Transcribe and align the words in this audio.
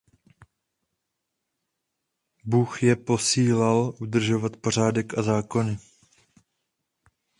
Bůh 2.45 2.83
je 2.83 2.95
posílal 2.95 3.93
udržovat 4.01 4.57
pořádek 4.57 5.17
a 5.17 5.21
zákony. 5.21 5.77